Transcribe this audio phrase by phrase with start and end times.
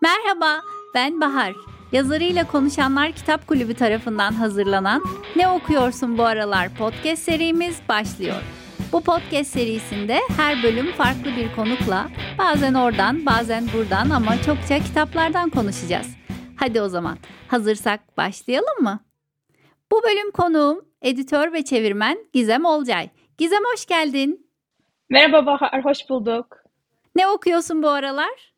[0.00, 0.62] Merhaba,
[0.94, 1.54] ben Bahar.
[1.92, 5.02] Yazarıyla Konuşanlar Kitap Kulübü tarafından hazırlanan
[5.36, 8.42] Ne Okuyorsun Bu Aralar podcast serimiz başlıyor.
[8.92, 12.08] Bu podcast serisinde her bölüm farklı bir konukla
[12.38, 16.16] bazen oradan bazen buradan ama çokça kitaplardan konuşacağız.
[16.56, 17.18] Hadi o zaman
[17.48, 19.00] hazırsak başlayalım mı?
[19.92, 23.08] Bu bölüm konuğum editör ve çevirmen Gizem Olcay.
[23.38, 24.50] Gizem hoş geldin.
[25.10, 26.56] Merhaba Bahar, hoş bulduk.
[27.16, 28.57] Ne okuyorsun bu aralar?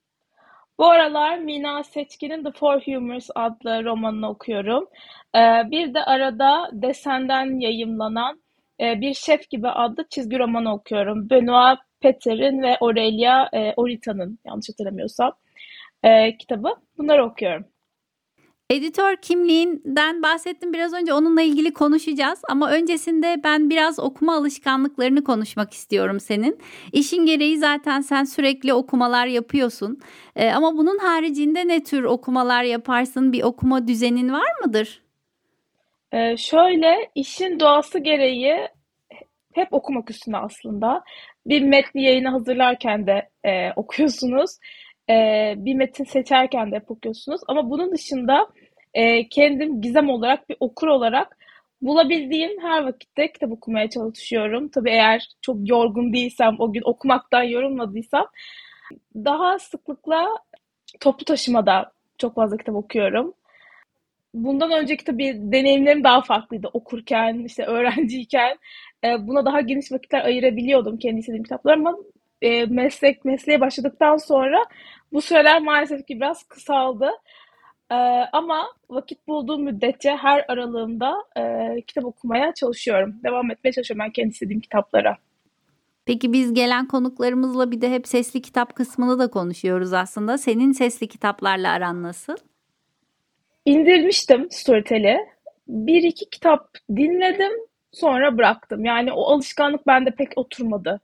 [0.81, 4.89] Bu aralar Mina Seçkin'in The Four Humors adlı romanını okuyorum.
[5.37, 5.41] Ee,
[5.71, 8.43] bir de arada Desen'den yayımlanan
[8.81, 11.31] e, Bir Şef Gibi adlı çizgi romanı okuyorum.
[11.31, 15.33] Benoit Peter'in ve Aurelia e, Orita'nın yanlış hatırlamıyorsam
[16.05, 16.69] e, kitabı.
[16.99, 17.65] Bunları okuyorum.
[18.71, 25.73] Editör kimliğinden bahsettim biraz önce onunla ilgili konuşacağız ama öncesinde ben biraz okuma alışkanlıklarını konuşmak
[25.73, 26.59] istiyorum senin.
[26.93, 30.01] İşin gereği zaten sen sürekli okumalar yapıyorsun
[30.37, 35.03] ee, ama bunun haricinde ne tür okumalar yaparsın bir okuma düzenin var mıdır?
[36.13, 38.69] Ee, şöyle işin doğası gereği
[39.53, 41.03] hep okumak üstüne aslında.
[41.47, 44.51] Bir metni yayını hazırlarken de e, okuyorsunuz.
[45.11, 45.15] E,
[45.57, 47.41] bir metin seçerken de hep okuyorsunuz.
[47.49, 48.47] Ama bunun dışında
[48.95, 51.37] e, kendim gizem olarak bir okur olarak
[51.83, 54.69] bulabildiğim her vakitte kitap okumaya çalışıyorum.
[54.69, 58.27] Tabii eğer çok yorgun değilsem, o gün okumaktan yorulmadıysam
[59.15, 60.29] daha sıklıkla
[61.01, 63.35] toplu taşımada çok fazla kitap okuyorum.
[64.35, 66.69] Bundan önceki tabii deneyimlerim daha farklıydı.
[66.73, 68.57] Okurken, işte öğrenciyken
[69.05, 71.97] e, buna daha geniş vakitler ayırabiliyordum kendi istediğim kitaplar ama
[72.43, 74.65] e, meslek mesleğe başladıktan sonra
[75.13, 77.11] bu süreler maalesef ki biraz kısaldı.
[77.93, 77.95] Ee,
[78.33, 83.15] ama vakit bulduğum müddetçe her aralığımda e, kitap okumaya çalışıyorum.
[83.25, 85.17] Devam etmeye çalışıyorum ben kendi istediğim kitaplara.
[86.07, 90.39] Peki biz gelen konuklarımızla bir de hep sesli kitap kısmını da konuşuyoruz aslında.
[90.39, 92.37] Senin sesli kitaplarla aran nasıl?
[93.65, 95.19] İndirmiştim Storytel'i.
[95.69, 97.53] Bir iki kitap dinledim
[97.93, 98.85] sonra bıraktım.
[98.85, 101.01] Yani o alışkanlık bende pek oturmadı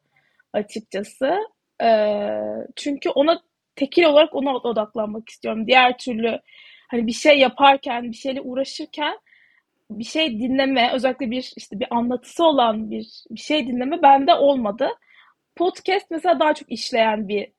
[0.52, 1.38] açıkçası.
[1.82, 2.40] Ee,
[2.76, 3.42] çünkü ona
[3.76, 5.66] tekil olarak ona odaklanmak istiyorum.
[5.66, 6.40] Diğer türlü
[6.88, 9.18] hani bir şey yaparken, bir şeyle uğraşırken
[9.90, 14.88] bir şey dinleme, özellikle bir işte bir anlatısı olan bir bir şey dinleme bende olmadı.
[15.56, 17.52] Podcast mesela daha çok işleyen bir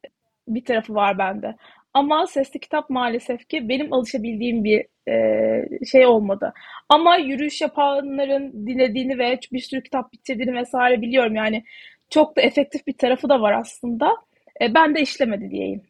[0.48, 1.56] bir tarafı var bende.
[1.94, 6.54] Ama sesli kitap maalesef ki benim alışabildiğim bir e, şey olmadı.
[6.90, 11.36] Ama yürüyüş yapanların dinlediğini ve bir sürü kitap bitirdiğini vesaire biliyorum.
[11.36, 11.64] Yani
[12.10, 14.16] çok da efektif bir tarafı da var aslında.
[14.62, 15.82] E, ben de işlemedi diyeyim.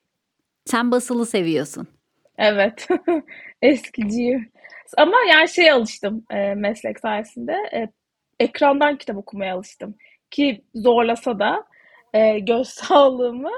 [0.66, 1.88] Sen basılı seviyorsun.
[2.38, 2.88] Evet.
[3.62, 4.52] Eskiciyim.
[4.98, 7.54] Ama yani şey alıştım e, meslek sayesinde.
[7.74, 7.88] E,
[8.40, 9.96] ekrandan kitap okumaya alıştım.
[10.32, 11.64] Ki zorlasa da
[12.14, 13.52] e, göz sağlığımı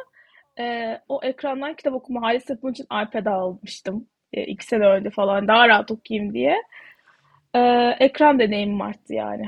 [0.60, 4.08] e, o ekrandan kitap okuma hali sırf bunun için iPad almıştım.
[4.34, 6.62] E, iki sene önce falan daha rahat okuyayım diye.
[7.56, 7.60] E,
[8.00, 9.46] ekran deneyimim arttı yani.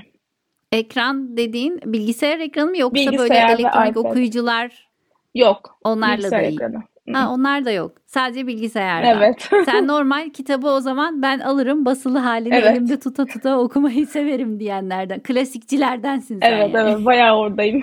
[0.71, 4.89] Ekran dediğin bilgisayar ekranı mı yoksa bilgisayar böyle elektronik okuyucular?
[5.35, 5.79] Yok.
[5.83, 6.83] Onlarla bilgisayar da ekranı.
[7.13, 7.91] Ha, onlar da yok.
[8.05, 9.07] Sadece bilgisayarda.
[9.07, 9.49] Evet.
[9.65, 12.71] Sen normal kitabı o zaman ben alırım basılı halini evet.
[12.71, 15.19] elimde tuta tuta okumayı severim diyenlerden.
[15.19, 16.89] Klasikçilerdensin sen Evet yani.
[16.89, 17.81] evet bayağı oradayım.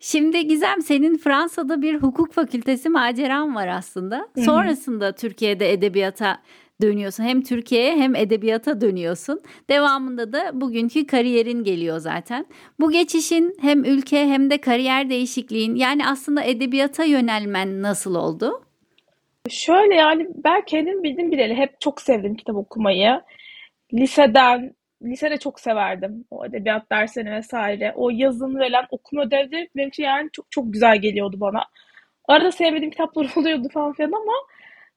[0.00, 4.28] Şimdi Gizem senin Fransa'da bir hukuk fakültesi maceran var aslında.
[4.44, 6.38] Sonrasında Türkiye'de edebiyata
[6.82, 7.24] dönüyorsun.
[7.24, 9.40] Hem Türkiye'ye hem edebiyata dönüyorsun.
[9.70, 12.46] Devamında da bugünkü kariyerin geliyor zaten.
[12.80, 18.64] Bu geçişin hem ülke hem de kariyer değişikliğin yani aslında edebiyata yönelmen nasıl oldu?
[19.50, 23.20] Şöyle yani ben kendim bildim bileli hep çok sevdim kitap okumayı.
[23.92, 27.92] Liseden, lisede çok severdim o edebiyat derslerini vesaire.
[27.96, 31.64] O yazın verilen okuma ödevleri benim için yani çok çok güzel geliyordu bana.
[32.28, 34.32] Arada sevmediğim kitaplar oluyordu falan filan ama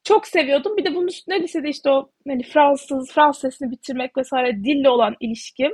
[0.04, 0.78] çok seviyordum.
[0.78, 5.72] Bir de bunun üstüne lisede işte o hani Fransız, Fransızını bitirmek vesaire dille olan ilişkim.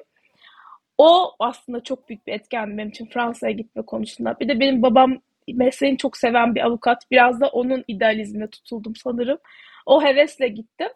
[0.97, 4.39] O aslında çok büyük bir etken benim için Fransa'ya gitme konusunda.
[4.39, 5.17] Bir de benim babam
[5.47, 7.11] mesleğini çok seven bir avukat.
[7.11, 9.37] Biraz da onun idealizmine tutuldum sanırım.
[9.85, 10.89] O hevesle gittim.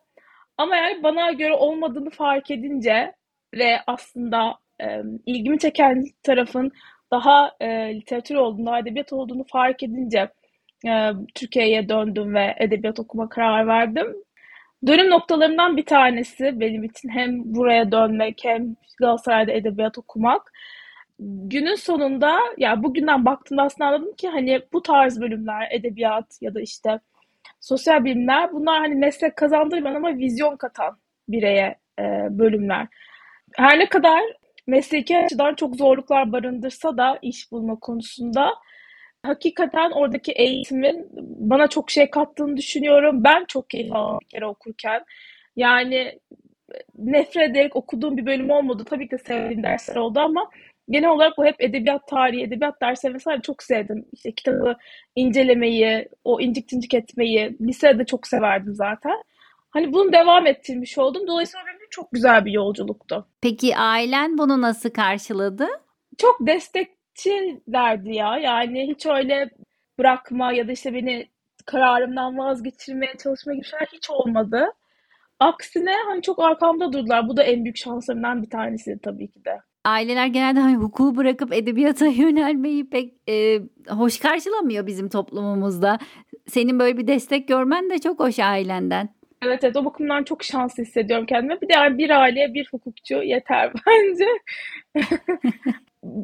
[0.57, 3.13] Ama yani bana göre olmadığını fark edince
[3.53, 6.71] ve aslında e, ilgimi çeken tarafın
[7.11, 10.29] daha e, literatür olduğunu, daha edebiyat olduğunu fark edince
[10.85, 14.15] e, Türkiye'ye döndüm ve edebiyat okuma karar verdim.
[14.87, 20.51] Dönüm noktalarımdan bir tanesi benim için hem buraya dönmek hem Galatasaray'da edebiyat okumak.
[21.19, 26.61] Günün sonunda ya bugünden baktığımda aslında anladım ki hani bu tarz bölümler edebiyat ya da
[26.61, 26.99] işte
[27.59, 30.97] sosyal bilimler bunlar hani meslek kazandırmayan ama vizyon katan
[31.29, 32.87] bireye e, bölümler.
[33.55, 34.21] Her ne kadar
[34.67, 38.53] mesleki açıdan çok zorluklar barındırsa da iş bulma konusunda
[39.27, 41.07] hakikaten oradaki eğitimin
[41.39, 43.23] bana çok şey kattığını düşünüyorum.
[43.23, 45.03] Ben çok keyif aldım bir kere okurken.
[45.55, 46.19] Yani
[46.97, 48.83] nefret ederek okuduğum bir bölüm olmadı.
[48.89, 50.49] Tabii ki sevdiğim dersler oldu ama
[50.89, 54.05] genel olarak bu hep edebiyat tarihi, edebiyat dersleri vesaire çok sevdim.
[54.13, 54.77] İşte kitabı
[55.15, 59.21] incelemeyi, o incik cincik etmeyi lisede çok severdim zaten.
[59.69, 61.27] Hani bunu devam ettirmiş oldum.
[61.27, 63.27] Dolayısıyla benim çok güzel bir yolculuktu.
[63.41, 65.67] Peki ailen bunu nasıl karşıladı?
[66.17, 66.47] Çok
[67.17, 68.37] destekçilerdi ya.
[68.37, 69.49] Yani hiç öyle
[69.99, 71.27] bırakma ya da işte beni
[71.65, 74.65] kararımdan vazgeçirmeye çalışma gibi şeyler hiç olmadı.
[75.39, 77.27] Aksine hani çok arkamda durdular.
[77.27, 79.59] Bu da en büyük şanslarımdan bir tanesi tabii ki de.
[79.85, 83.59] Aileler genelde hani hukuku bırakıp edebiyata yönelmeyi pek e,
[83.89, 85.99] hoş karşılamıyor bizim toplumumuzda.
[86.47, 89.09] Senin böyle bir destek görmen de çok hoş ailenden.
[89.41, 91.61] Evet evet o bakımdan çok şanslı hissediyorum kendime.
[91.61, 94.25] Bir de yani bir aileye bir hukukçu yeter bence.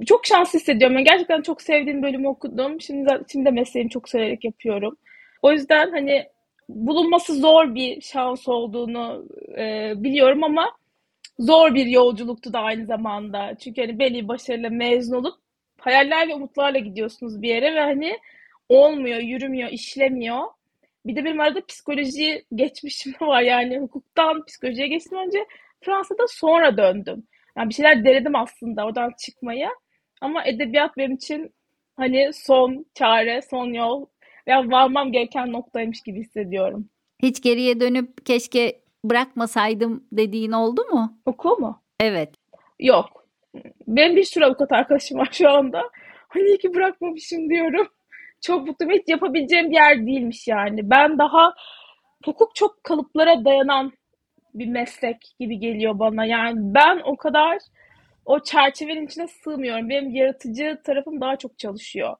[0.05, 0.97] çok şanslı hissediyorum.
[0.97, 2.81] Yani gerçekten çok sevdiğim bölümü okudum.
[2.81, 4.97] Şimdi, şimdi de mesleğimi çok severek yapıyorum.
[5.41, 6.25] O yüzden hani
[6.69, 9.25] bulunması zor bir şans olduğunu
[9.57, 10.71] e, biliyorum ama
[11.39, 13.55] zor bir yolculuktu da aynı zamanda.
[13.59, 15.35] Çünkü hani belli başarıyla mezun olup
[15.79, 18.19] hayaller ve umutlarla gidiyorsunuz bir yere ve hani
[18.69, 20.41] olmuyor, yürümüyor, işlemiyor.
[21.05, 23.41] Bir de benim arada psikoloji geçmişim var.
[23.41, 25.45] Yani hukuktan psikolojiye geçtim önce.
[25.81, 27.23] Fransa'da sonra döndüm.
[27.57, 29.69] Yani bir şeyler denedim aslında oradan çıkmaya.
[30.21, 31.53] Ama edebiyat benim için
[31.95, 34.05] hani son çare, son yol
[34.47, 36.89] veya varmam gereken noktaymış gibi hissediyorum.
[37.23, 41.17] Hiç geriye dönüp keşke bırakmasaydım dediğin oldu mu?
[41.25, 41.81] Okul mu?
[41.99, 42.33] Evet.
[42.79, 43.27] Yok.
[43.87, 45.89] Benim bir sürü avukat arkadaşım var şu anda.
[46.27, 47.87] Hani iyi ki bırakmamışım diyorum.
[48.41, 48.93] Çok mutluyum.
[48.93, 50.89] Hiç yapabileceğim bir yer değilmiş yani.
[50.89, 51.53] Ben daha
[52.25, 53.91] hukuk çok kalıplara dayanan
[54.53, 56.25] bir meslek gibi geliyor bana.
[56.25, 57.57] Yani ben o kadar
[58.25, 59.89] o çerçevenin içine sığmıyorum.
[59.89, 62.15] Benim yaratıcı tarafım daha çok çalışıyor.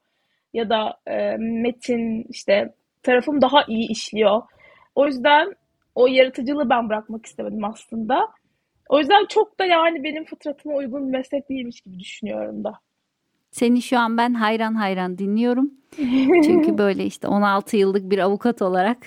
[0.54, 4.42] Ya da e, metin işte tarafım daha iyi işliyor.
[4.94, 5.54] O yüzden
[5.94, 8.28] o yaratıcılığı ben bırakmak istemedim aslında.
[8.88, 12.72] O yüzden çok da yani benim fıtratıma uygun bir meslek değilmiş gibi düşünüyorum da.
[13.54, 15.70] Seni şu an ben hayran hayran dinliyorum.
[16.44, 18.98] Çünkü böyle işte 16 yıllık bir avukat olarak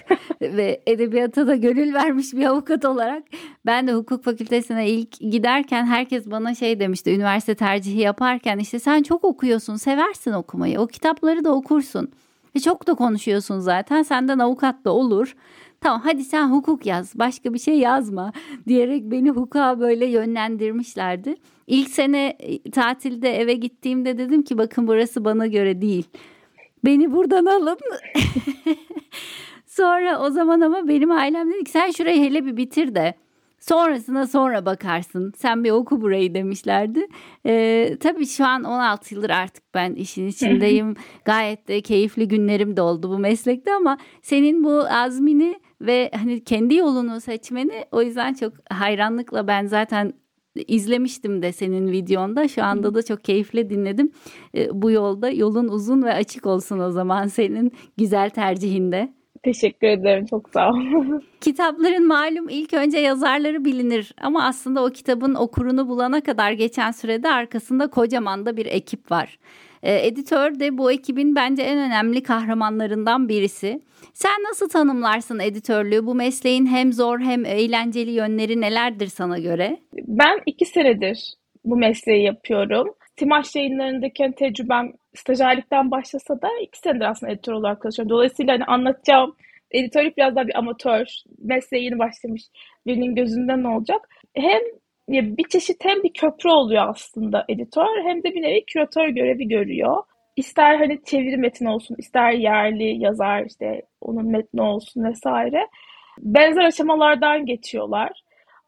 [0.42, 3.24] ve edebiyata da gönül vermiş bir avukat olarak
[3.66, 9.04] ben de hukuk fakültesine ilk giderken herkes bana şey demişti üniversite tercihi yaparken işte sen
[9.04, 12.12] çok okuyorsun seversin okumayı o kitapları da okursun
[12.56, 15.36] ve çok da konuşuyorsun zaten senden avukat da olur
[15.82, 18.32] Tamam hadi sen hukuk yaz başka bir şey yazma
[18.68, 21.36] diyerek beni hukuka böyle yönlendirmişlerdi.
[21.68, 26.06] İlk sene e, tatilde eve gittiğimde dedim ki bakın burası bana göre değil.
[26.86, 27.78] Beni buradan alın.
[29.66, 33.14] sonra o zaman ama benim ailem dedi ki sen şurayı hele bir bitir de
[33.60, 35.34] sonrasına sonra bakarsın.
[35.38, 37.08] Sen bir oku burayı demişlerdi.
[37.46, 40.96] Ee, tabii şu an 16 yıldır artık ben işin içindeyim.
[41.26, 46.76] Gayet de keyifli günlerim de oldu bu meslekte ama senin bu azmini ve hani kendi
[46.76, 50.14] yolunu seçmeni o yüzden çok hayranlıkla ben zaten
[50.68, 52.48] izlemiştim de senin videonda.
[52.48, 54.12] Şu anda da çok keyifle dinledim.
[54.56, 59.18] E, bu yolda yolun uzun ve açık olsun o zaman senin güzel tercihinde.
[59.44, 60.26] Teşekkür ederim.
[60.26, 60.76] Çok sağ ol.
[61.42, 67.30] Kitapların malum ilk önce yazarları bilinir ama aslında o kitabın okurunu bulana kadar geçen sürede
[67.30, 69.40] arkasında kocaman da bir ekip var.
[69.84, 73.82] E, editör de bu ekibin bence en önemli kahramanlarından birisi.
[74.14, 76.06] Sen nasıl tanımlarsın editörlüğü?
[76.06, 79.78] Bu mesleğin hem zor hem eğlenceli yönleri nelerdir sana göre?
[79.94, 81.34] Ben iki senedir
[81.66, 82.94] bu mesleği yapıyorum.
[83.16, 88.10] Timaş yayınlarındaki tecrübem stajyerlikten başlasa da iki senedir aslında editör olarak çalışıyorum.
[88.10, 89.36] Dolayısıyla hani anlatacağım
[89.72, 91.06] editörlük biraz daha bir amatör,
[91.40, 92.42] mesleğe yeni başlamış
[92.86, 94.10] birinin gözünden olacak.
[94.34, 94.62] Hem
[95.10, 100.04] bir çeşit hem bir köprü oluyor aslında editör hem de bir nevi küratör görevi görüyor.
[100.36, 105.68] İster hani çeviri metni olsun, ister yerli yazar işte onun metni olsun vesaire.
[106.20, 108.22] Benzer aşamalardan geçiyorlar.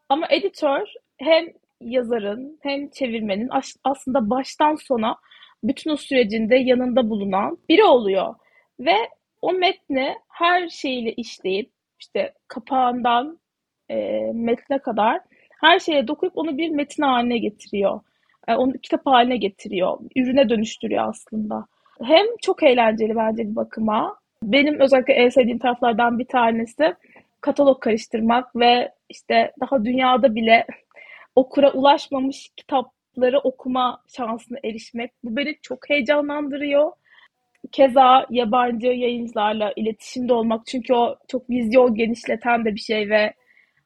[0.09, 1.45] Ama editör hem
[1.81, 3.49] yazarın hem çevirmenin
[3.83, 5.15] aslında baştan sona
[5.63, 8.35] bütün o sürecinde yanında bulunan biri oluyor.
[8.79, 8.95] Ve
[9.41, 13.39] o metni her şeyiyle işleyip işte kapağından
[13.89, 13.95] e,
[14.33, 15.19] metne kadar
[15.61, 17.99] her şeye dokunup onu bir metin haline getiriyor.
[18.47, 19.97] Yani onu kitap haline getiriyor.
[20.15, 21.65] Ürüne dönüştürüyor aslında.
[22.03, 24.19] Hem çok eğlenceli bence bir bakıma.
[24.43, 26.95] Benim özellikle en sevdiğim taraflardan bir tanesi
[27.41, 30.67] katalog karıştırmak ve işte daha dünyada bile
[31.35, 35.11] okura ulaşmamış kitapları okuma şansına erişmek.
[35.23, 36.91] Bu beni çok heyecanlandırıyor.
[37.71, 43.33] Keza yabancı yayıncılarla iletişimde olmak çünkü o çok vizyon genişleten de bir şey ve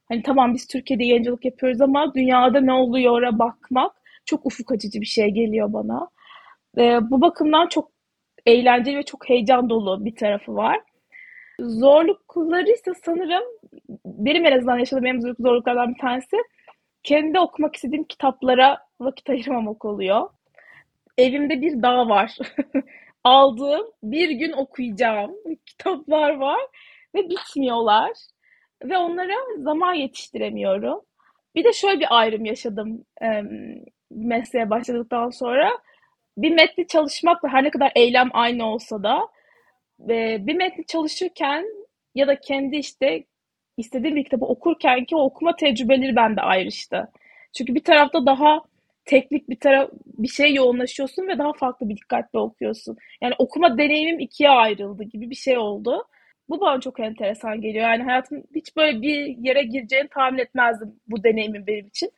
[0.09, 3.91] Hani tamam biz Türkiye'de yayıncılık yapıyoruz ama dünyada ne oluyor'a bakmak
[4.25, 6.07] çok ufuk açıcı bir şey geliyor bana.
[6.77, 7.91] E, bu bakımdan çok
[8.45, 10.79] eğlenceli ve çok heyecan dolu bir tarafı var.
[11.59, 13.43] Zorlukları ise sanırım
[14.05, 16.37] benim en azından yaşadığım en büyük zorluklardan bir tanesi
[17.03, 20.29] kendi okumak istediğim kitaplara vakit ayırmamak oluyor.
[21.17, 22.37] Evimde bir dağ var.
[23.23, 25.31] Aldığım bir gün okuyacağım
[25.65, 26.59] kitaplar var
[27.15, 28.11] ve bitmiyorlar.
[28.83, 31.01] Ve onlara zaman yetiştiremiyorum.
[31.55, 33.41] Bir de şöyle bir ayrım yaşadım e,
[34.11, 35.71] mesleğe başladıktan sonra.
[36.37, 39.27] Bir metni çalışmakla her ne kadar eylem aynı olsa da
[40.09, 41.65] e, bir metni çalışırken
[42.15, 43.23] ya da kendi işte
[43.77, 47.11] istediğim bir kitabı okurken ki o okuma tecrübeleri bende ayrıştı.
[47.57, 48.61] Çünkü bir tarafta daha
[49.05, 52.97] teknik bir taraf bir şey yoğunlaşıyorsun ve daha farklı bir dikkatle okuyorsun.
[53.21, 56.03] Yani okuma deneyimim ikiye ayrıldı gibi bir şey oldu.
[56.49, 57.83] Bu bana çok enteresan geliyor.
[57.83, 62.11] Yani hayatım hiç böyle bir yere gireceğini tahmin etmezdim bu deneyimin benim için.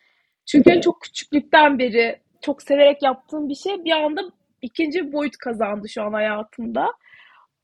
[0.45, 4.21] Çünkü çok küçüklükten beri çok severek yaptığım bir şey bir anda
[4.61, 6.87] ikinci bir boyut kazandı şu an hayatımda.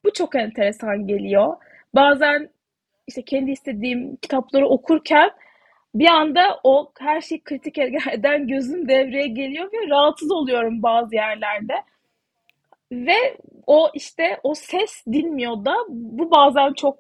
[0.06, 1.58] Bu çok enteresan geliyor.
[1.96, 2.50] Bazen
[3.08, 5.32] işte kendi istediğim kitapları okurken
[5.96, 7.78] bir anda o her şeyi kritik
[8.12, 11.74] eden gözüm devreye geliyor ve rahatsız oluyorum bazı yerlerde.
[12.92, 17.00] Ve o işte o ses dinmiyor da bu bazen çok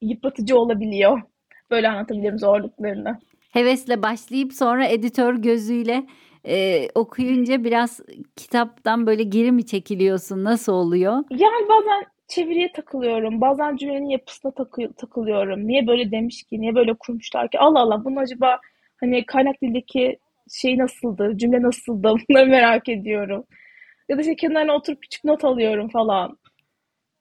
[0.00, 1.22] yıpratıcı olabiliyor.
[1.70, 3.18] Böyle anlatabilirim zorluklarını.
[3.52, 6.06] Hevesle başlayıp sonra editör gözüyle
[6.46, 8.00] e, okuyunca biraz
[8.36, 10.44] kitaptan böyle geri mi çekiliyorsun?
[10.44, 11.12] Nasıl oluyor?
[11.30, 13.40] Yani bazen çeviriye takılıyorum.
[13.40, 15.66] Bazen cümlenin yapısına takı, takılıyorum.
[15.66, 16.60] Niye böyle demiş ki?
[16.60, 17.58] Niye böyle kurmuşlar ki?
[17.58, 18.60] Allah Allah bunun acaba
[19.00, 20.18] hani kaynak dildeki
[20.52, 21.32] şey nasıldı?
[21.36, 22.14] Cümle nasıldı?
[22.28, 23.44] Bunları merak ediyorum.
[24.10, 26.38] Ya da işte kenarına oturup küçük not alıyorum falan.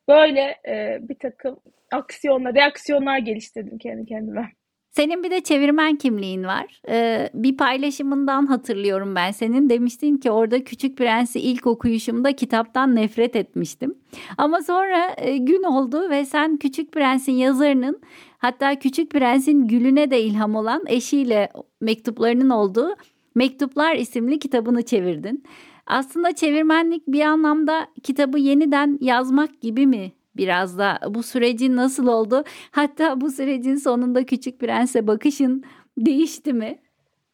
[0.07, 1.59] Böyle e, bir takım
[1.91, 4.51] aksiyonlar, reaksiyonlar geliştirdim kendi kendime.
[4.91, 6.81] Senin bir de çevirmen kimliğin var.
[6.89, 9.69] Ee, bir paylaşımından hatırlıyorum ben senin.
[9.69, 13.97] Demiştin ki orada Küçük Prens'i ilk okuyuşumda kitaptan nefret etmiştim.
[14.37, 18.01] Ama sonra e, gün oldu ve sen Küçük Prens'in yazarının
[18.37, 21.49] hatta Küçük Prens'in gülüne de ilham olan eşiyle
[21.81, 22.95] mektuplarının olduğu
[23.35, 25.43] Mektuplar isimli kitabını çevirdin.
[25.89, 32.43] Aslında çevirmenlik bir anlamda kitabı yeniden yazmak gibi mi biraz da bu sürecin nasıl oldu?
[32.71, 35.63] Hatta bu sürecin sonunda Küçük Prens'e bakışın
[35.97, 36.79] değişti mi?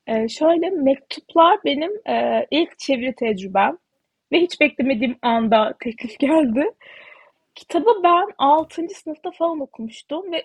[0.08, 3.78] Ee, şöyle mektuplar benim e, ilk çeviri tecrübem
[4.32, 6.66] ve hiç beklemediğim anda teklif geldi.
[7.56, 8.82] Kitabı ben 6.
[8.90, 10.44] sınıfta falan okumuştum ve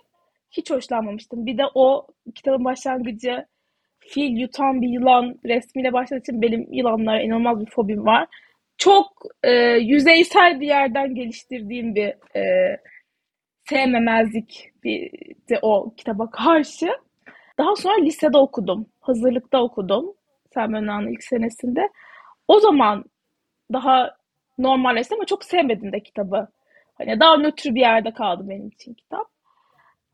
[0.50, 1.46] hiç hoşlanmamıştım.
[1.46, 3.46] Bir de o kitabın başlangıcı
[4.00, 8.28] fil yutan bir yılan resmiyle başladığı için benim yılanlara inanılmaz bir fobim var.
[8.78, 12.76] Çok e, yüzeysel bir yerden geliştirdiğim bir e,
[13.68, 15.10] sevmemezlik bir
[15.50, 16.90] de o kitaba karşı.
[17.58, 18.86] Daha sonra lisede okudum.
[19.00, 20.14] Hazırlıkta okudum.
[20.54, 21.88] Selman Önal'ın ilk senesinde.
[22.48, 23.04] O zaman
[23.72, 24.16] daha
[24.58, 26.48] normalleşti ama çok sevmedim de kitabı.
[26.94, 29.26] Hani daha nötr bir yerde kaldı benim için kitap.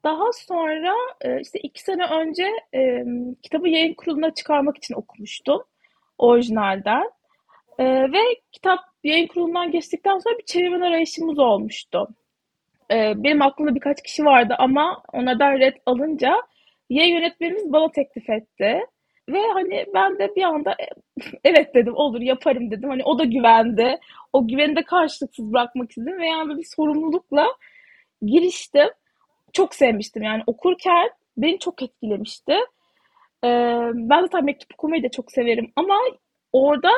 [0.05, 3.05] Daha sonra e, işte iki sene önce e,
[3.43, 5.63] kitabı yayın kuruluna çıkarmak için okumuştum
[6.19, 7.11] orijinalden.
[7.79, 8.21] E, ve
[8.53, 12.09] kitap yayın kurulundan geçtikten sonra bir çevirmen arayışımız olmuştu.
[12.91, 16.43] Benim aklımda birkaç kişi vardı ama onlardan red alınca
[16.91, 18.81] yayın yönetmenimiz bana teklif etti.
[19.29, 20.77] Ve hani ben de bir anda
[21.45, 22.89] evet dedim olur yaparım dedim.
[22.89, 23.99] Hani o da güvendi.
[24.33, 27.47] O güveni de karşılıksız bırakmak istedim ve yani bir sorumlulukla
[28.23, 28.89] giriştim
[29.57, 32.53] çok sevmiştim yani okurken beni çok etkilemişti.
[33.45, 33.49] Ee,
[33.95, 35.99] ben zaten mektup okumayı da çok severim ama
[36.53, 36.91] orada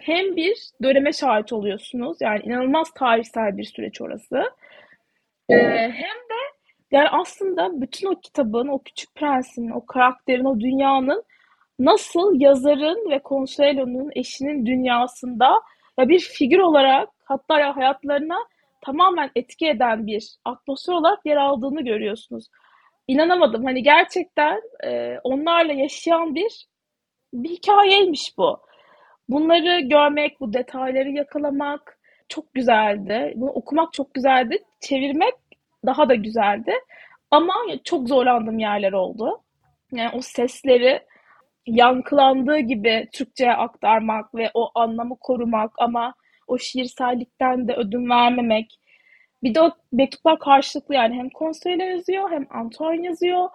[0.00, 4.42] hem bir döneme şahit oluyorsunuz yani inanılmaz tarihsel bir süreç orası.
[5.48, 5.56] Ee,
[5.92, 6.40] hem de
[6.90, 11.24] yani aslında bütün o kitabın, o Küçük Prens'in, o karakterin, o dünyanın
[11.78, 15.60] nasıl yazarın ve Consuelo'nun eşinin dünyasında
[15.98, 18.38] ya bir figür olarak hatta ya hayatlarına
[18.86, 22.46] tamamen etki eden bir atmosfer olarak yer aldığını görüyorsunuz.
[23.08, 23.64] İnanamadım.
[23.64, 26.66] Hani gerçekten e, onlarla yaşayan bir
[27.32, 28.60] bir hikayeymiş bu.
[29.28, 33.32] Bunları görmek, bu detayları yakalamak çok güzeldi.
[33.36, 34.58] Bunu okumak çok güzeldi.
[34.80, 35.34] Çevirmek
[35.86, 36.72] daha da güzeldi.
[37.30, 39.42] Ama çok zorlandığım yerler oldu.
[39.92, 41.00] Yani o sesleri
[41.66, 46.14] yankılandığı gibi Türkçe'ye aktarmak ve o anlamı korumak ama
[46.46, 48.80] o şiirsellikten de ödün vermemek.
[49.42, 53.48] Bir de o mektuplar karşılıklı yani hem Consuelo yazıyor hem Antoine yazıyor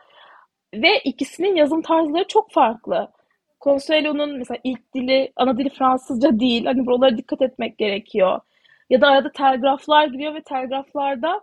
[0.74, 3.12] ve ikisinin yazım tarzları çok farklı.
[3.62, 6.66] Consuelo'nun mesela ilk dili, ana dili Fransızca değil.
[6.66, 8.40] Hani buralara dikkat etmek gerekiyor.
[8.90, 11.42] Ya da arada telgraflar giriyor ve telgraflarda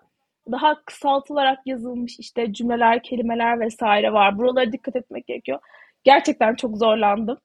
[0.52, 4.38] daha kısaltılarak yazılmış işte cümleler, kelimeler vesaire var.
[4.38, 5.58] Buralara dikkat etmek gerekiyor.
[6.04, 7.38] Gerçekten çok zorlandım.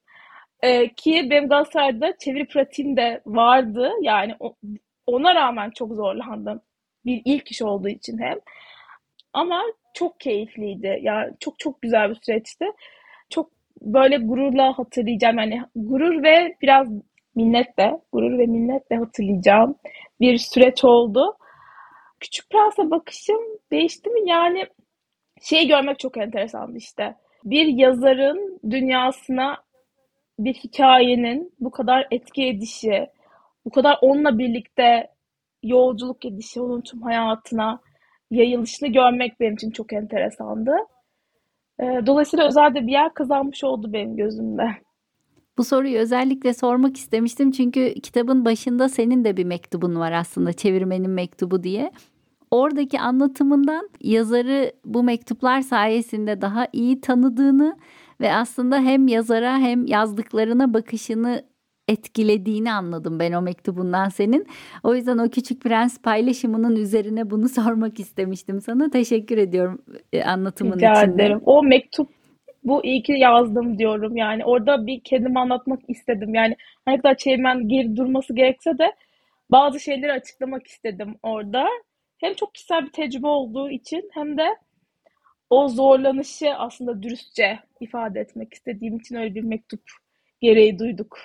[0.64, 3.90] Ee, ki benim Galatasaray'da çeviri pratiğim de vardı.
[4.02, 4.54] Yani o,
[5.06, 6.60] Ona rağmen çok zorlandım.
[7.06, 8.38] Bir ilk iş olduğu için hem.
[9.32, 9.62] Ama
[9.94, 10.98] çok keyifliydi.
[11.02, 12.64] Yani çok çok güzel bir süreçti.
[13.30, 15.38] Çok böyle gururla hatırlayacağım.
[15.38, 16.88] Yani gurur ve biraz
[17.34, 19.76] minnetle, gurur ve minnetle hatırlayacağım
[20.20, 21.36] bir süreç oldu.
[22.20, 23.40] Küçük Prens'e bakışım
[23.72, 24.30] değişti mi?
[24.30, 24.66] Yani
[25.42, 27.14] şey görmek çok enteresandı işte.
[27.44, 29.64] Bir yazarın dünyasına
[30.38, 33.06] bir hikayenin bu kadar etki edişi,
[33.64, 35.08] bu kadar onunla birlikte
[35.62, 37.80] yolculuk edişi, onun tüm hayatına
[38.30, 40.72] yayılışını görmek benim için çok enteresandı.
[41.80, 44.64] Dolayısıyla özel bir yer kazanmış oldu benim gözümde.
[45.58, 51.10] Bu soruyu özellikle sormak istemiştim çünkü kitabın başında senin de bir mektubun var aslında çevirmenin
[51.10, 51.92] mektubu diye.
[52.50, 57.76] Oradaki anlatımından yazarı bu mektuplar sayesinde daha iyi tanıdığını
[58.20, 61.44] ve aslında hem yazara hem yazdıklarına bakışını
[61.88, 64.46] etkilediğini anladım ben o mektubundan senin.
[64.82, 68.90] O yüzden o Küçük Prens paylaşımının üzerine bunu sormak istemiştim sana.
[68.90, 71.12] Teşekkür ediyorum e, anlatımın Rica için.
[71.12, 71.40] ederim.
[71.44, 72.08] O mektup
[72.64, 74.16] bu iyi ki yazdım diyorum.
[74.16, 76.34] Yani orada bir kendimi anlatmak istedim.
[76.34, 76.56] Yani
[76.86, 78.92] ne kadar çevirmen geri durması gerekse de
[79.50, 81.66] bazı şeyleri açıklamak istedim orada.
[82.18, 84.46] Hem çok kişisel bir tecrübe olduğu için hem de
[85.54, 89.80] o zorlanışı aslında dürüstçe ifade etmek istediğim için öyle bir mektup
[90.40, 91.18] gereği duyduk.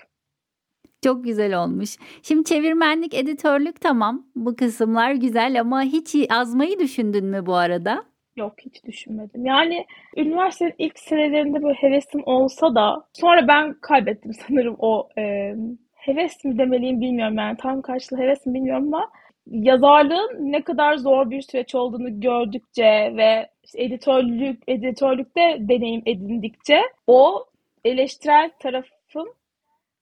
[1.03, 1.95] Çok güzel olmuş.
[2.23, 4.25] Şimdi çevirmenlik, editörlük tamam.
[4.35, 8.05] Bu kısımlar güzel ama hiç yazmayı düşündün mü bu arada?
[8.35, 9.45] Yok hiç düşünmedim.
[9.45, 9.85] Yani
[10.17, 15.55] üniversitenin ilk senelerinde böyle hevesim olsa da sonra ben kaybettim sanırım o e,
[15.93, 19.11] heves mi demeliyim bilmiyorum yani tam karşılığı heves mi bilmiyorum ama
[19.51, 27.45] yazarlığın ne kadar zor bir süreç olduğunu gördükçe ve işte editörlük editörlükte deneyim edindikçe o
[27.85, 29.27] eleştirel tarafım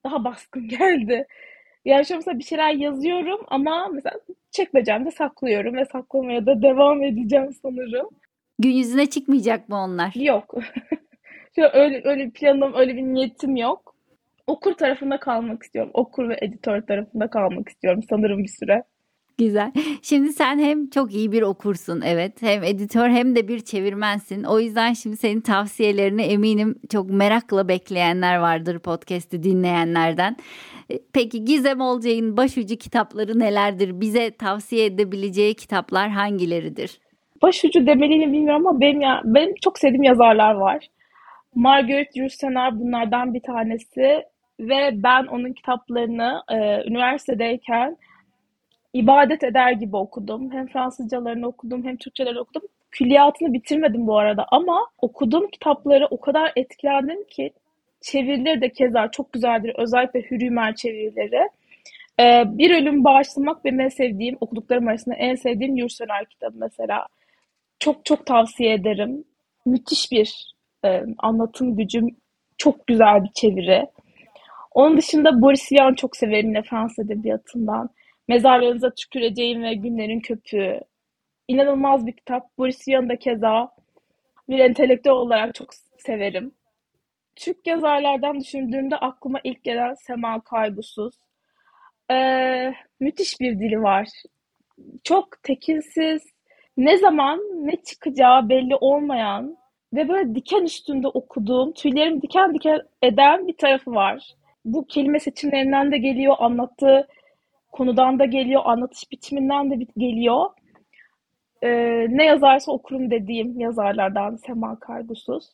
[0.05, 1.27] daha baskın geldi.
[1.85, 4.19] Yani şu mesela bir şeyler yazıyorum ama mesela
[4.51, 8.09] çekmecemde saklıyorum ve saklamaya da devam edeceğim sanırım.
[8.59, 10.11] Gün yüzüne çıkmayacak mı onlar?
[10.15, 10.55] Yok.
[11.55, 13.95] şu öyle öyle bir planım, öyle bir niyetim yok.
[14.47, 15.91] Okur tarafında kalmak istiyorum.
[15.93, 18.83] Okur ve editör tarafında kalmak istiyorum sanırım bir süre.
[19.39, 19.71] Güzel.
[20.01, 24.43] Şimdi sen hem çok iyi bir okursun evet hem editör hem de bir çevirmensin.
[24.43, 30.35] O yüzden şimdi senin tavsiyelerini eminim çok merakla bekleyenler vardır podcast'i dinleyenlerden.
[30.91, 34.01] E, peki Gizem Olcay'ın başucu kitapları nelerdir?
[34.01, 36.99] Bize tavsiye edebileceği kitaplar hangileridir?
[37.41, 40.87] Başucu demeliyim bilmiyorum ama benim ya benim çok sevdiğim yazarlar var.
[41.55, 44.23] Margaret Yourcenar bunlardan bir tanesi
[44.59, 47.97] ve ben onun kitaplarını e, üniversitedeyken
[48.99, 50.51] ibadet eder gibi okudum.
[50.51, 52.61] Hem Fransızcalarını okudum hem Türkçelerini okudum.
[52.91, 57.53] Külliyatını bitirmedim bu arada ama okuduğum kitapları o kadar etkilendim ki
[58.01, 59.73] çevirileri de keza çok güzeldir.
[59.77, 61.49] Özellikle Hürümer çevirileri.
[62.19, 67.07] Ee, bir ölüm bağışlamak benim en sevdiğim, okuduklarım arasında en sevdiğim Yursenar kitabı mesela.
[67.79, 69.23] Çok çok tavsiye ederim.
[69.65, 70.53] Müthiş bir
[70.85, 72.01] e, anlatım gücü,
[72.57, 73.85] çok güzel bir çeviri.
[74.71, 77.89] Onun dışında Boris Vian çok severim yine Fransız edebiyatından.
[78.27, 80.81] Mezarlarınıza tüküreceğim ve günlerin köpüğü.
[81.47, 82.57] İnanılmaz bir kitap.
[82.57, 83.71] Boris Vian'ı da keza
[84.49, 86.51] bir entelektüel olarak çok severim.
[87.35, 91.15] Türk yazarlardan düşündüğümde aklıma ilk gelen Sema Kaygusuz.
[92.11, 94.07] Ee, müthiş bir dili var.
[95.03, 96.21] Çok tekinsiz,
[96.77, 99.57] ne zaman ne çıkacağı belli olmayan
[99.93, 104.35] ve böyle diken üstünde okuduğum, tüylerim diken diken eden bir tarafı var.
[104.65, 107.07] Bu kelime seçimlerinden de geliyor, anlattığı
[107.77, 110.49] konudan da geliyor, anlatış biçiminden de geliyor.
[111.63, 115.45] Ee, ne yazarsa okurum dediğim yazarlardan Sema Kargusuz.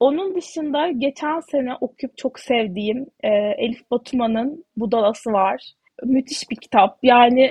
[0.00, 3.28] Onun dışında geçen sene okuyup çok sevdiğim e,
[3.58, 5.72] Elif Batuman'ın Budalası var.
[6.02, 6.98] Müthiş bir kitap.
[7.02, 7.50] Yani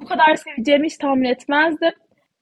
[0.00, 1.92] bu kadar seveceğimi hiç tahmin etmezdim.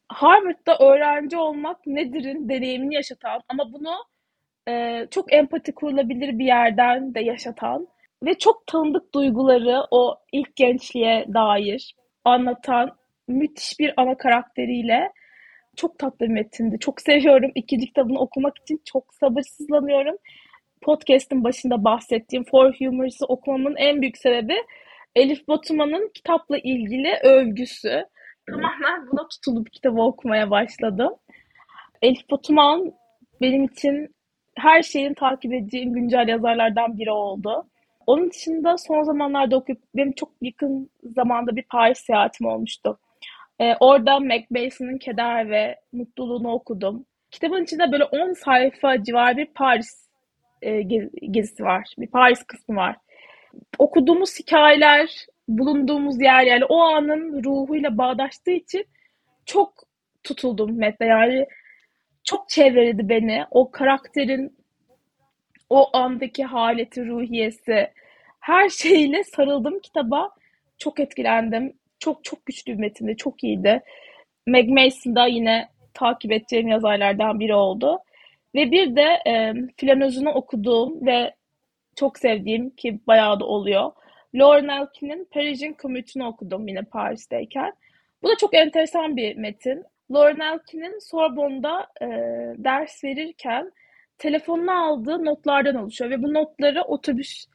[0.09, 3.95] Harvard'da öğrenci olmak nedir'in deneyimini yaşatan ama bunu
[4.69, 7.89] e, çok empati kurulabilir bir yerden de yaşatan
[8.23, 12.91] ve çok tanıdık duyguları o ilk gençliğe dair anlatan
[13.29, 15.13] müthiş bir ana karakteriyle
[15.77, 16.79] çok tatlı bir metindi.
[16.79, 17.51] Çok seviyorum.
[17.55, 20.17] İkinci kitabını okumak için çok sabırsızlanıyorum.
[20.83, 24.55] Podcast'ın başında bahsettiğim For Humors'ı okumamın en büyük sebebi
[25.15, 28.05] Elif Batuman'ın kitapla ilgili övgüsü.
[28.51, 31.15] Tamamen buna tutulup kitabı okumaya başladım.
[32.03, 32.93] Elif Batuman
[33.41, 34.15] benim için
[34.57, 37.70] her şeyin takip edeceğim güncel yazarlardan biri oldu.
[38.11, 42.99] Onun dışında son zamanlarda okuyup benim çok yakın zamanda bir Paris seyahatim olmuştu.
[43.61, 47.07] Ee, orada Mac Mason'ın Keder ve Mutluluğunu okudum.
[47.31, 50.09] Kitabın içinde böyle 10 sayfa civar bir Paris
[50.63, 50.83] e,
[51.31, 51.95] gezisi var.
[51.99, 52.97] Bir Paris kısmı var.
[53.79, 58.85] Okuduğumuz hikayeler bulunduğumuz yer yani o anın ruhuyla bağdaştığı için
[59.47, 59.75] çok
[60.23, 61.47] tutuldum metne yani
[62.25, 63.45] çok çevreledi beni.
[63.51, 64.60] O karakterin
[65.71, 67.91] o andaki haleti, ruhiyesi
[68.41, 70.31] her şeyle sarıldım kitaba.
[70.79, 71.73] Çok etkilendim.
[71.99, 73.17] Çok çok güçlü bir metindi.
[73.17, 73.83] Çok iyiydi.
[74.47, 77.99] Meg Mason da yine takip edeceğim yazarlardan biri oldu.
[78.55, 81.35] Ve bir de e, Flanöz'ünü okuduğum ve
[81.97, 83.93] çok sevdiğim ki bayağı da oluyor.
[84.35, 87.73] Lauren Elkin'in Parisian Commute'unu okudum yine Paris'teyken.
[88.23, 89.85] Bu da çok enteresan bir metin.
[90.11, 92.07] Lauren Elkin'in Sorbonne'da e,
[92.65, 93.73] ders verirken
[94.21, 97.47] telefonuna aldığı notlardan oluşuyor ve bu notları otobüs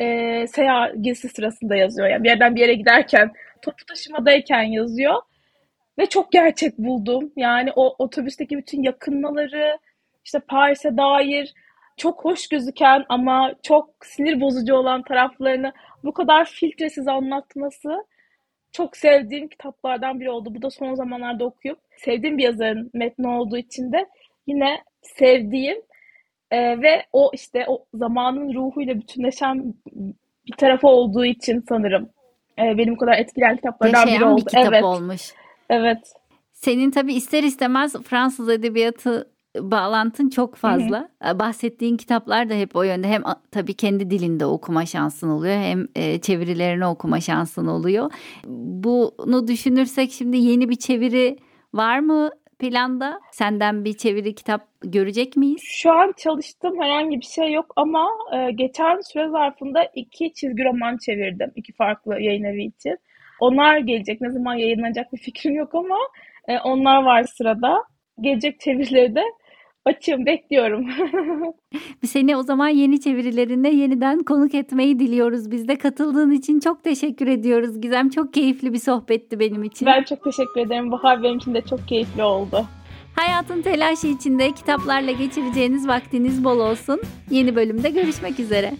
[0.00, 2.08] e, seyahat gezisi sırasında yazıyor.
[2.08, 3.32] Yani bir yerden bir yere giderken,
[3.62, 5.22] toplu taşımadayken yazıyor.
[5.98, 7.32] Ve çok gerçek buldum.
[7.36, 9.78] Yani o otobüsteki bütün yakınmaları,
[10.24, 11.54] işte Paris'e dair
[11.96, 15.72] çok hoş gözüken ama çok sinir bozucu olan taraflarını
[16.04, 18.04] bu kadar filtresiz anlatması
[18.72, 20.54] çok sevdiğim kitaplardan biri oldu.
[20.54, 24.06] Bu da son zamanlarda okuyup sevdiğim bir yazarın metni olduğu için de
[24.46, 25.82] yine sevdiğim
[26.52, 29.74] e, ve o işte o zamanın ruhuyla bütünleşen
[30.46, 32.08] bir tarafı olduğu için sanırım
[32.58, 34.40] e, benim kadar etkileyen kitaplardan Yaşayan biri oldu.
[34.40, 34.84] bir kitap evet.
[34.84, 35.32] olmuş.
[35.70, 35.98] Evet.
[36.52, 41.08] Senin tabii ister istemez Fransız edebiyatı bağlantın çok fazla.
[41.22, 41.38] Hı hı.
[41.38, 43.08] Bahsettiğin kitaplar da hep o yönde.
[43.08, 45.86] Hem tabii kendi dilinde okuma şansın oluyor hem
[46.20, 48.12] çevirilerini okuma şansın oluyor.
[48.84, 51.38] Bunu düşünürsek şimdi yeni bir çeviri
[51.74, 52.30] var mı
[52.62, 53.20] planda?
[53.30, 55.62] Senden bir çeviri kitap görecek miyiz?
[55.64, 58.08] Şu an çalıştığım herhangi bir şey yok ama
[58.54, 61.52] geçen süre zarfında iki çizgi roman çevirdim.
[61.56, 62.98] iki farklı yayın evi için.
[63.40, 64.20] Onlar gelecek.
[64.20, 65.98] Ne zaman yayınlanacak bir fikrim yok ama
[66.64, 67.84] onlar var sırada.
[68.20, 69.24] Gelecek çevirileri de
[69.84, 70.86] Açım, bekliyorum.
[72.04, 75.50] Seni o zaman yeni çevirilerinde yeniden konuk etmeyi diliyoruz.
[75.50, 77.80] Biz de katıldığın için çok teşekkür ediyoruz.
[77.80, 79.86] Gizem çok keyifli bir sohbetti benim için.
[79.86, 80.92] Ben çok teşekkür ederim.
[80.92, 82.64] Bahar benim için de çok keyifli oldu.
[83.16, 87.00] Hayatın telaşı içinde kitaplarla geçireceğiniz vaktiniz bol olsun.
[87.30, 88.72] Yeni bölümde görüşmek üzere.